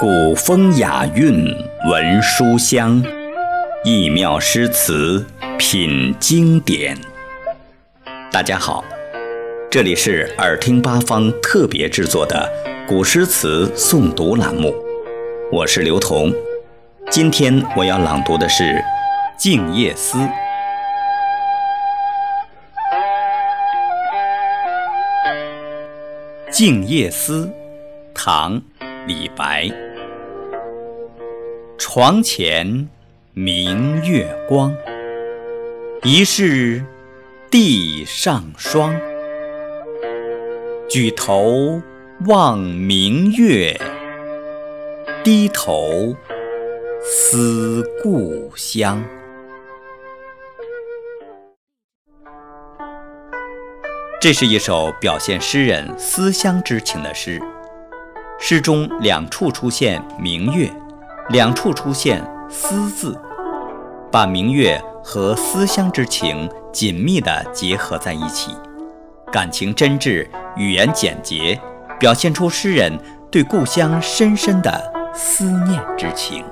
[0.00, 1.46] 古风雅韵
[1.88, 3.00] 闻书香，
[3.84, 5.24] 异妙诗词
[5.56, 6.98] 品经典。
[8.32, 8.84] 大家好，
[9.70, 12.50] 这里是耳听八方特别制作的
[12.88, 14.74] 古诗词诵读栏目，
[15.52, 16.32] 我是刘彤。
[17.08, 18.64] 今天我要朗读的是
[19.38, 20.18] 《静夜思》。
[26.50, 27.46] 《静夜思》，
[28.12, 28.60] 唐·
[29.06, 29.70] 李白。
[31.76, 32.88] 床前
[33.34, 34.74] 明月光，
[36.02, 36.82] 疑是
[37.50, 38.94] 地上霜。
[40.88, 41.82] 举头
[42.26, 43.78] 望明月，
[45.22, 46.16] 低头
[47.02, 49.04] 思故乡。
[54.18, 57.38] 这是一首表现诗人思乡之情的诗。
[58.38, 60.70] 诗中两处出现明月。
[61.30, 63.18] 两处出现“思”字，
[64.12, 68.54] 把明月和思乡之情紧密地结合在一起，
[69.32, 71.58] 感情真挚，语言简洁，
[71.98, 72.92] 表现出诗人
[73.30, 76.44] 对故乡深深的思念之情。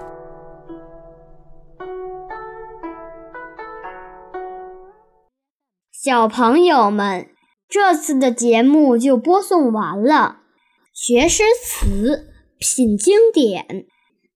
[5.93, 7.29] 小朋友们，
[7.69, 10.39] 这次的节目就播送完了，
[11.05, 12.29] 学诗词，
[12.61, 13.87] 品经典。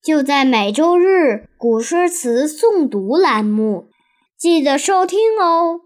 [0.03, 3.86] 就在每周日古诗词诵读栏目，
[4.36, 5.83] 记得收听哦。